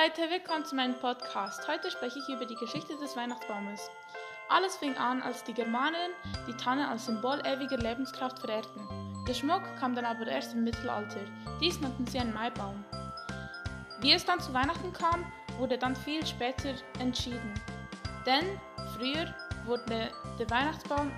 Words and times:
Leute, 0.00 0.30
willkommen 0.30 0.64
zu 0.64 0.76
meinem 0.76 0.94
Podcast. 0.94 1.66
Heute 1.66 1.90
spreche 1.90 2.20
ich 2.20 2.28
über 2.28 2.46
die 2.46 2.54
Geschichte 2.54 2.96
des 2.98 3.16
Weihnachtsbaumes. 3.16 3.90
Alles 4.48 4.76
fing 4.76 4.96
an, 4.96 5.20
als 5.22 5.42
die 5.42 5.52
Germanen 5.52 6.12
die 6.46 6.56
Tanne 6.56 6.86
als 6.86 7.06
Symbol 7.06 7.40
ewiger 7.44 7.78
Lebenskraft 7.78 8.38
verehrten. 8.38 8.86
Der 9.26 9.34
Schmuck 9.34 9.62
kam 9.80 9.96
dann 9.96 10.04
aber 10.04 10.28
erst 10.28 10.54
im 10.54 10.62
Mittelalter. 10.62 11.18
Dies 11.60 11.80
nannten 11.80 12.06
sie 12.06 12.20
einen 12.20 12.32
Maibaum. 12.32 12.84
Wie 14.00 14.12
es 14.12 14.24
dann 14.24 14.38
zu 14.38 14.54
Weihnachten 14.54 14.92
kam, 14.92 15.24
wurde 15.56 15.76
dann 15.76 15.96
viel 15.96 16.24
später 16.24 16.74
entschieden. 17.00 17.54
Denn 18.24 18.60
früher 18.96 19.34
wurde 19.64 20.12
der 20.38 20.48
Weihnachtsbaum, 20.48 21.10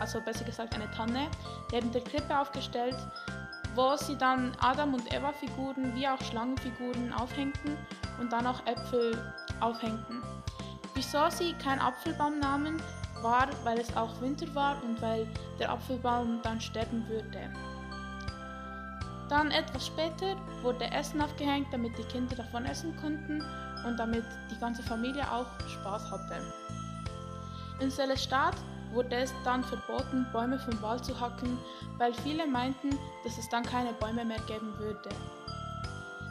also 0.00 0.20
besser 0.20 0.44
gesagt 0.44 0.74
eine 0.74 0.90
Tanne, 0.90 1.30
neben 1.70 1.92
der 1.92 2.02
Krippe 2.02 2.36
aufgestellt, 2.36 2.96
wo 3.76 3.96
sie 3.96 4.16
dann 4.16 4.56
Adam 4.60 4.94
und 4.94 5.12
Eva 5.14 5.32
Figuren 5.32 5.94
wie 5.94 6.08
auch 6.08 6.20
Schlangenfiguren 6.22 7.12
aufhängten 7.12 7.76
und 8.18 8.32
dann 8.32 8.46
auch 8.46 8.66
Äpfel 8.66 9.16
aufhängten. 9.60 10.22
Wieso 10.94 11.28
sie 11.28 11.52
kein 11.54 11.78
Apfelbaum 11.78 12.40
nahmen, 12.40 12.82
war, 13.22 13.48
weil 13.64 13.78
es 13.78 13.94
auch 13.96 14.20
Winter 14.20 14.52
war 14.54 14.82
und 14.82 15.00
weil 15.00 15.26
der 15.58 15.70
Apfelbaum 15.70 16.40
dann 16.42 16.60
sterben 16.60 17.06
würde. 17.08 17.50
Dann 19.28 19.50
etwas 19.50 19.86
später 19.86 20.36
wurde 20.62 20.90
Essen 20.92 21.20
aufgehängt, 21.20 21.66
damit 21.72 21.98
die 21.98 22.04
Kinder 22.04 22.36
davon 22.36 22.64
essen 22.64 22.96
konnten 22.96 23.42
und 23.84 23.98
damit 23.98 24.24
die 24.50 24.58
ganze 24.58 24.82
Familie 24.82 25.30
auch 25.30 25.46
Spaß 25.68 26.10
hatte. 26.10 26.40
In 27.80 27.90
Celestat 27.90 28.56
wurde 28.92 29.16
es 29.16 29.32
dann 29.44 29.64
verboten, 29.64 30.26
Bäume 30.32 30.58
vom 30.58 30.80
Wald 30.82 31.04
zu 31.04 31.18
hacken, 31.18 31.58
weil 31.98 32.14
viele 32.14 32.46
meinten, 32.46 32.90
dass 33.24 33.38
es 33.38 33.48
dann 33.48 33.62
keine 33.62 33.92
Bäume 33.94 34.24
mehr 34.24 34.40
geben 34.46 34.72
würde. 34.78 35.08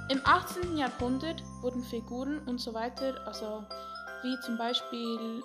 Im 0.10 0.22
18. 0.24 0.78
Jahrhundert 0.78 1.44
wurden 1.62 1.84
Figuren 1.84 2.40
und 2.46 2.60
so 2.60 2.74
weiter, 2.74 3.16
also 3.26 3.64
wie 4.22 4.40
zum 4.42 4.58
Beispiel 4.58 5.44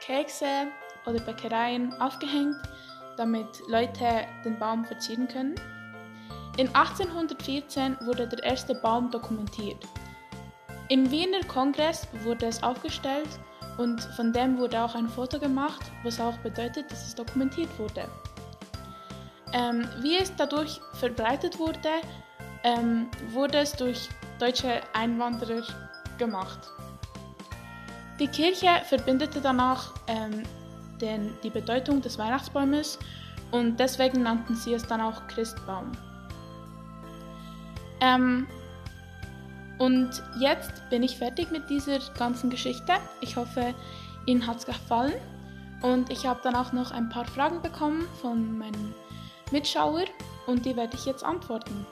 Kekse 0.00 0.68
oder 1.06 1.20
Bäckereien 1.20 1.92
aufgehängt, 2.00 2.56
damit 3.16 3.46
Leute 3.68 4.26
den 4.44 4.58
Baum 4.58 4.84
verzieren 4.84 5.28
können. 5.28 5.54
In 6.56 6.68
1814 6.74 7.98
wurde 8.02 8.26
der 8.26 8.42
erste 8.42 8.74
Baum 8.74 9.10
dokumentiert. 9.10 9.86
Im 10.88 11.10
Wiener 11.10 11.44
Kongress 11.46 12.08
wurde 12.24 12.46
es 12.46 12.62
aufgestellt 12.62 13.28
und 13.80 14.02
von 14.02 14.32
dem 14.32 14.58
wurde 14.58 14.82
auch 14.82 14.94
ein 14.94 15.08
Foto 15.08 15.38
gemacht, 15.38 15.80
was 16.02 16.20
auch 16.20 16.36
bedeutet, 16.38 16.90
dass 16.90 17.06
es 17.06 17.14
dokumentiert 17.14 17.70
wurde. 17.78 18.04
Ähm, 19.52 19.88
wie 20.00 20.16
es 20.16 20.34
dadurch 20.36 20.80
verbreitet 20.92 21.58
wurde, 21.58 21.88
ähm, 22.62 23.08
wurde 23.30 23.58
es 23.58 23.72
durch 23.72 24.08
deutsche 24.38 24.82
Einwanderer 24.92 25.62
gemacht. 26.18 26.58
Die 28.20 28.28
Kirche 28.28 28.68
verbindete 28.84 29.40
danach 29.40 29.94
ähm, 30.06 30.42
den, 31.00 31.34
die 31.42 31.50
Bedeutung 31.50 32.02
des 32.02 32.18
Weihnachtsbaumes 32.18 32.98
und 33.50 33.80
deswegen 33.80 34.22
nannten 34.22 34.54
sie 34.54 34.74
es 34.74 34.86
dann 34.86 35.00
auch 35.00 35.26
Christbaum. 35.28 35.92
Ähm, 38.02 38.46
und 39.80 40.22
jetzt 40.38 40.88
bin 40.90 41.02
ich 41.02 41.16
fertig 41.16 41.50
mit 41.50 41.70
dieser 41.70 41.98
ganzen 42.18 42.50
Geschichte. 42.50 42.92
Ich 43.22 43.36
hoffe, 43.36 43.74
Ihnen 44.26 44.46
hat 44.46 44.58
es 44.58 44.66
gefallen. 44.66 45.14
Und 45.80 46.10
ich 46.10 46.26
habe 46.26 46.40
dann 46.42 46.54
auch 46.54 46.72
noch 46.72 46.90
ein 46.90 47.08
paar 47.08 47.24
Fragen 47.24 47.62
bekommen 47.62 48.06
von 48.20 48.58
meinen 48.58 48.94
Mitschauern 49.50 50.04
und 50.46 50.66
die 50.66 50.76
werde 50.76 50.94
ich 50.94 51.06
jetzt 51.06 51.24
antworten. 51.24 51.86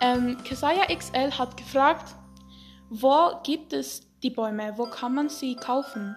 Ähm, 0.00 0.36
Kesaya 0.42 0.86
XL 0.92 1.30
hat 1.30 1.56
gefragt, 1.56 2.16
wo 2.90 3.30
gibt 3.44 3.72
es 3.72 4.02
die 4.24 4.30
Bäume, 4.30 4.72
wo 4.76 4.86
kann 4.86 5.14
man 5.14 5.28
sie 5.28 5.54
kaufen? 5.54 6.16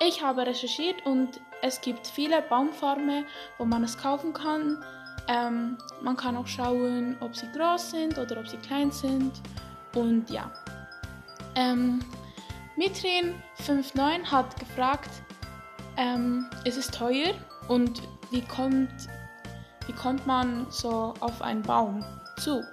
Ich 0.00 0.22
habe 0.22 0.46
recherchiert 0.46 1.04
und 1.04 1.38
es 1.60 1.82
gibt 1.82 2.06
viele 2.06 2.40
Baumfarmen, 2.40 3.26
wo 3.58 3.66
man 3.66 3.84
es 3.84 3.98
kaufen 3.98 4.32
kann. 4.32 4.82
Ähm, 5.28 5.76
man 6.00 6.16
kann 6.16 6.38
auch 6.38 6.46
schauen, 6.46 7.18
ob 7.20 7.36
sie 7.36 7.52
groß 7.52 7.90
sind 7.90 8.18
oder 8.18 8.40
ob 8.40 8.48
sie 8.48 8.56
klein 8.56 8.90
sind. 8.90 9.32
Und 9.94 10.30
ja. 10.30 10.50
Ähm, 11.54 12.00
Mitrin59 12.76 14.24
hat 14.24 14.58
gefragt, 14.58 15.10
ähm, 15.96 16.46
ist 16.64 16.92
teuer 16.92 17.34
und 17.68 18.02
wie 18.30 18.42
kommt, 18.42 18.92
wie 19.86 19.92
kommt 19.92 20.26
man 20.26 20.66
so 20.70 21.14
auf 21.20 21.40
einen 21.40 21.62
Baum 21.62 22.04
zu? 22.38 22.64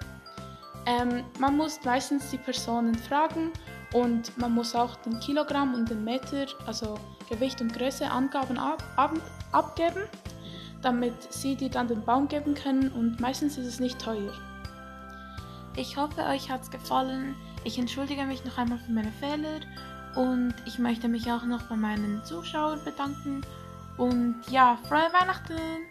Ähm, 0.87 1.23
man 1.39 1.57
muss 1.57 1.83
meistens 1.83 2.31
die 2.31 2.39
Personen 2.39 2.95
fragen 2.95 3.51
und 3.93 4.35
man 4.37 4.53
muss 4.53 4.73
auch 4.73 4.95
den 4.97 5.19
Kilogramm 5.19 5.75
und 5.75 5.89
den 5.89 6.03
Meter, 6.03 6.47
also 6.65 6.97
Gewicht 7.29 7.61
und 7.61 7.73
Größe 7.73 8.09
Angaben 8.09 8.57
ab, 8.57 8.83
ab, 8.95 9.11
abgeben, 9.51 10.03
damit 10.81 11.13
sie 11.31 11.55
dir 11.55 11.69
dann 11.69 11.87
den 11.87 12.03
Baum 12.03 12.27
geben 12.27 12.55
können 12.55 12.91
und 12.91 13.19
meistens 13.19 13.59
ist 13.59 13.67
es 13.67 13.79
nicht 13.79 13.99
teuer. 13.99 14.33
Ich 15.75 15.97
hoffe, 15.97 16.21
euch 16.23 16.49
hat 16.49 16.63
es 16.63 16.71
gefallen. 16.71 17.35
Ich 17.63 17.79
entschuldige 17.79 18.23
mich 18.23 18.43
noch 18.43 18.57
einmal 18.57 18.79
für 18.79 18.91
meine 18.91 19.11
Fehler 19.11 19.61
und 20.15 20.53
ich 20.65 20.79
möchte 20.79 21.07
mich 21.07 21.31
auch 21.31 21.43
noch 21.43 21.63
bei 21.63 21.75
meinen 21.75 22.23
Zuschauern 22.25 22.83
bedanken. 22.83 23.41
Und 23.97 24.35
ja, 24.49 24.77
frohe 24.87 25.09
Weihnachten! 25.13 25.90